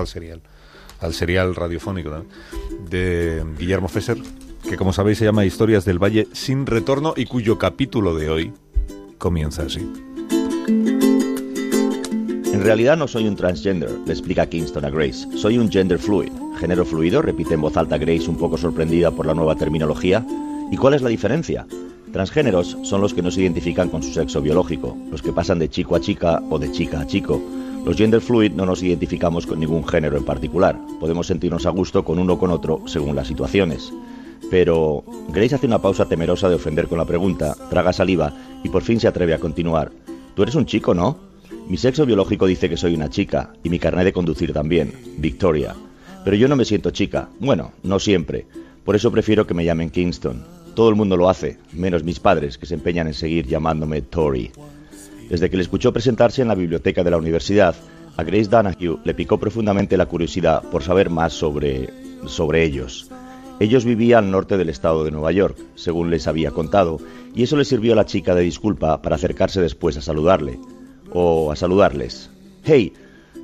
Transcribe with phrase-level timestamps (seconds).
[0.00, 0.40] al serial,
[1.00, 2.24] al serial radiofónico
[2.88, 4.16] de Guillermo Fesser,
[4.62, 8.52] que como sabéis se llama Historias del Valle sin retorno y cuyo capítulo de hoy
[9.18, 9.80] comienza así.
[12.46, 15.26] En realidad no soy un transgender, le explica Kingston a Grace.
[15.36, 16.30] Soy un gender fluid.
[16.60, 20.24] Género fluido, repite en voz alta Grace un poco sorprendida por la nueva terminología.
[20.70, 21.66] ¿Y cuál es la diferencia?
[22.12, 25.68] Transgéneros son los que no se identifican con su sexo biológico, los que pasan de
[25.68, 27.42] chico a chica o de chica a chico.
[27.84, 30.78] Los gender fluid no nos identificamos con ningún género en particular.
[31.00, 33.92] Podemos sentirnos a gusto con uno o con otro según las situaciones.
[34.50, 38.82] Pero Grace hace una pausa temerosa de ofender con la pregunta, traga saliva y por
[38.82, 39.90] fin se atreve a continuar.
[40.34, 41.18] Tú eres un chico, ¿no?
[41.68, 45.74] Mi sexo biológico dice que soy una chica y mi carnet de conducir también, Victoria.
[46.24, 47.28] Pero yo no me siento chica.
[47.40, 48.46] Bueno, no siempre.
[48.84, 50.44] Por eso prefiero que me llamen Kingston.
[50.74, 54.50] Todo el mundo lo hace, menos mis padres, que se empeñan en seguir llamándome Tori.
[55.28, 57.74] Desde que le escuchó presentarse en la biblioteca de la universidad,
[58.16, 61.90] a Grace Donahue le picó profundamente la curiosidad por saber más sobre,
[62.26, 63.10] sobre ellos.
[63.60, 66.98] Ellos vivían al norte del estado de Nueva York, según les había contado,
[67.34, 70.58] y eso le sirvió a la chica de disculpa para acercarse después a saludarle.
[71.12, 72.30] O a saludarles.
[72.64, 72.92] Hey,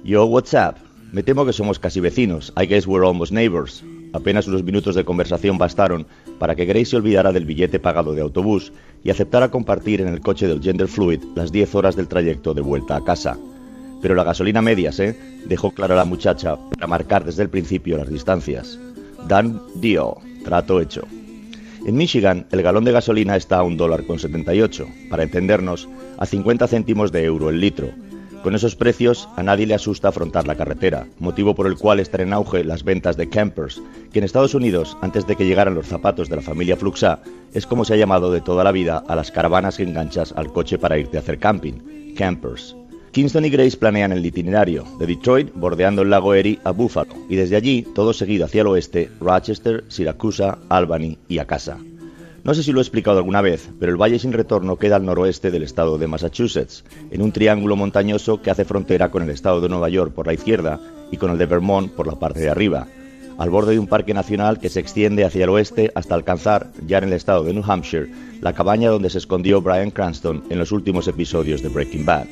[0.04, 0.76] yo, what's up?
[1.12, 2.52] Me temo que somos casi vecinos.
[2.56, 3.82] I guess we're almost neighbors.
[4.14, 6.06] Apenas unos minutos de conversación bastaron
[6.38, 10.20] para que Grace se olvidara del billete pagado de autobús y aceptara compartir en el
[10.20, 13.36] coche del Gender Fluid las 10 horas del trayecto de vuelta a casa.
[14.00, 15.18] Pero la gasolina medias, ¿eh?
[15.46, 18.78] Dejó clara la muchacha para marcar desde el principio las distancias.
[19.26, 21.02] Dan dio, trato hecho.
[21.84, 26.24] En Michigan, el galón de gasolina está a un dólar con 78, para entendernos, a
[26.24, 27.90] 50 céntimos de euro el litro,
[28.45, 32.20] con esos precios a nadie le asusta afrontar la carretera, motivo por el cual están
[32.20, 33.81] en auge las ventas de campers,
[34.12, 37.20] que en Estados Unidos, antes de que llegaran los zapatos de la familia Fluxa,
[37.55, 40.53] es como se ha llamado de toda la vida a las caravanas que enganchas al
[40.53, 42.77] coche para irte a hacer camping, campers.
[43.12, 47.37] Kingston y Grace planean el itinerario, de Detroit bordeando el lago Erie a Buffalo, y
[47.37, 51.78] desde allí todo seguido hacia el oeste, Rochester, Siracusa, Albany y a casa.
[52.45, 55.06] No sé si lo he explicado alguna vez, pero el Valle sin Retorno queda al
[55.06, 59.62] noroeste del estado de Massachusetts, en un triángulo montañoso que hace frontera con el estado
[59.62, 60.78] de Nueva York por la izquierda
[61.10, 62.87] y con el de Vermont por la parte de arriba,
[63.38, 66.99] al borde de un parque nacional que se extiende hacia el oeste hasta alcanzar, ya
[66.99, 68.12] en el estado de New Hampshire,
[68.43, 72.27] la cabaña donde se escondió Brian Cranston en los últimos episodios de Breaking Bad.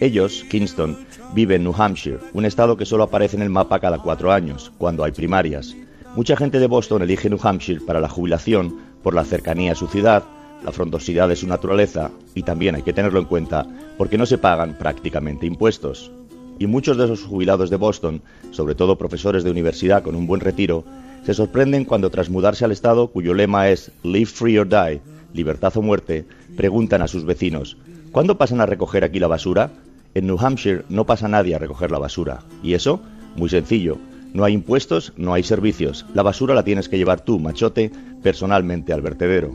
[0.00, 0.98] Ellos, Kingston,
[1.32, 4.72] viven en New Hampshire, un estado que solo aparece en el mapa cada cuatro años,
[4.78, 5.76] cuando hay primarias.
[6.16, 9.86] Mucha gente de Boston elige New Hampshire para la jubilación por la cercanía a su
[9.86, 10.24] ciudad,
[10.64, 13.66] la frondosidad de su naturaleza y también hay que tenerlo en cuenta
[13.96, 16.10] porque no se pagan prácticamente impuestos.
[16.58, 20.40] Y muchos de esos jubilados de Boston, sobre todo profesores de universidad con un buen
[20.40, 20.84] retiro,
[21.24, 25.00] se sorprenden cuando tras mudarse al estado cuyo lema es Live Free or Die,
[25.34, 26.26] libertad o muerte,
[26.56, 27.76] preguntan a sus vecinos,
[28.10, 29.70] ¿cuándo pasan a recoger aquí la basura?
[30.14, 32.40] En New Hampshire no pasa nadie a recoger la basura.
[32.62, 33.00] ¿Y eso?
[33.36, 33.98] Muy sencillo,
[34.34, 36.04] no hay impuestos, no hay servicios.
[36.12, 37.92] La basura la tienes que llevar tú, machote,
[38.24, 39.52] personalmente al vertedero.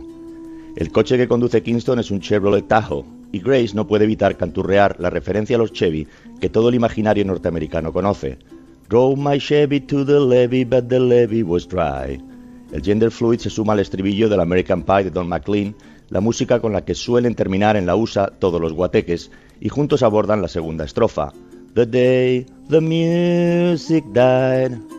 [0.78, 4.96] El coche que conduce Kingston es un Chevrolet Tahoe, y Grace no puede evitar canturrear
[5.00, 6.08] la referencia a los Chevy
[6.40, 8.38] que todo el imaginario norteamericano conoce.
[8.88, 12.24] Drove my Chevy to the levee, but the levee was dry.
[12.72, 15.76] El gender fluid se suma al estribillo del American Pie de Don McLean,
[16.10, 20.04] la música con la que suelen terminar en la USA todos los guateques, y juntos
[20.04, 21.34] abordan la segunda estrofa.
[21.74, 24.99] The day the music died.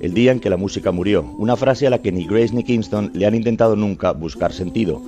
[0.00, 2.62] El día en que la música murió, una frase a la que ni Grace ni
[2.62, 5.02] Kingston le han intentado nunca buscar sentido,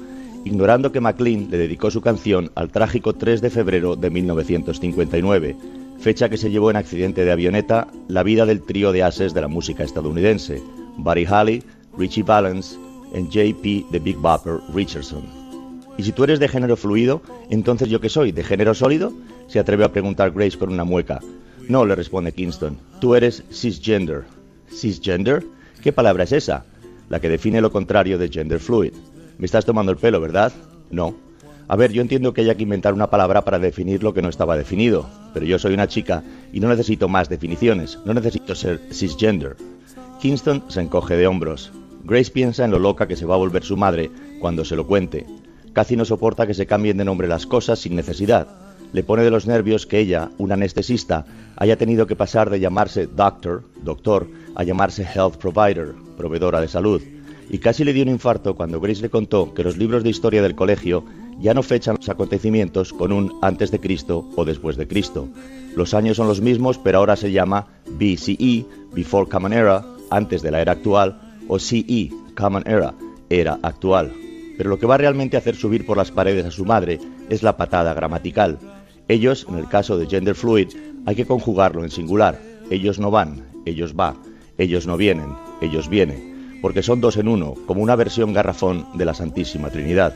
[0.45, 5.57] ignorando que McLean le dedicó su canción al trágico 3 de febrero de 1959,
[6.01, 9.41] fecha que se llevó en accidente de avioneta la vida del trío de ases de
[9.41, 10.61] la música estadounidense,
[10.97, 11.63] Buddy Holly,
[11.97, 12.79] Richie Valens
[13.15, 15.23] y JP de Big Bopper Richardson.
[15.99, 19.13] Y si tú eres de género fluido, entonces yo qué soy, de género sólido?
[19.51, 21.21] se atreve a preguntar Grace con una mueca.
[21.69, 22.79] No, le responde Kingston.
[23.01, 24.25] Tú eres cisgender.
[24.73, 25.45] ¿Cisgender?
[25.83, 26.65] ¿Qué palabra es esa?
[27.09, 28.93] La que define lo contrario de gender fluid.
[29.39, 30.53] Me estás tomando el pelo, ¿verdad?
[30.91, 31.15] No.
[31.69, 34.29] A ver, yo entiendo que haya que inventar una palabra para definir lo que no
[34.29, 36.23] estaba definido, pero yo soy una chica
[36.53, 39.57] y no necesito más definiciones, no necesito ser cisgender.
[40.21, 41.73] Kingston se encoge de hombros.
[42.05, 44.87] Grace piensa en lo loca que se va a volver su madre cuando se lo
[44.87, 45.27] cuente.
[45.73, 49.31] Casi no soporta que se cambien de nombre las cosas sin necesidad le pone de
[49.31, 51.25] los nervios que ella, una anestesista,
[51.57, 57.03] haya tenido que pasar de llamarse doctor, doctor, a llamarse health provider, proveedora de salud.
[57.49, 60.43] Y casi le dio un infarto cuando Grace le contó que los libros de historia
[60.43, 61.05] del colegio
[61.41, 65.29] ya no fechan los acontecimientos con un antes de Cristo o después de Cristo.
[65.75, 70.51] Los años son los mismos, pero ahora se llama BCE, Before Common Era, antes de
[70.51, 72.95] la era actual, o CE, Common Era,
[73.29, 74.13] era actual.
[74.57, 76.99] Pero lo que va realmente a hacer subir por las paredes a su madre
[77.31, 78.59] es la patada gramatical.
[79.11, 80.69] Ellos, en el caso de gender fluid,
[81.05, 82.41] hay que conjugarlo en singular.
[82.71, 84.15] ellos no van, ellos va,
[84.57, 89.05] ellos no vienen, ellos vienen, porque son dos en uno, como una versión garrafón de
[89.05, 90.15] la Santísima Trinidad.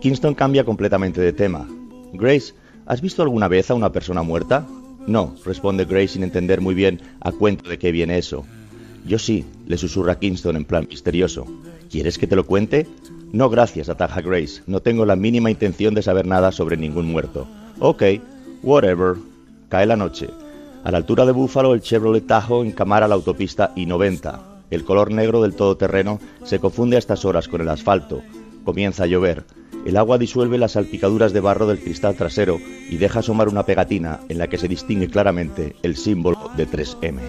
[0.00, 1.68] Kingston cambia completamente de tema.
[2.14, 2.52] Grace,
[2.86, 4.66] ¿has visto alguna vez a una persona muerta?
[5.06, 8.44] No, responde Grace sin entender muy bien a cuento de qué viene eso.
[9.06, 11.46] Yo sí, le susurra Kingston en plan misterioso.
[11.88, 12.88] ¿Quieres que te lo cuente?
[13.30, 14.62] No, gracias, ataja Grace.
[14.66, 17.46] No tengo la mínima intención de saber nada sobre ningún muerto.
[17.78, 18.02] Ok,
[18.62, 19.16] whatever.
[19.68, 20.30] Cae la noche.
[20.82, 24.40] A la altura de Búfalo, el Chevrolet Tahoe encamara la autopista I-90.
[24.70, 28.22] El color negro del todoterreno se confunde a estas horas con el asfalto.
[28.64, 29.44] Comienza a llover.
[29.84, 32.58] El agua disuelve las salpicaduras de barro del cristal trasero
[32.88, 37.20] y deja asomar una pegatina en la que se distingue claramente el símbolo de 3M.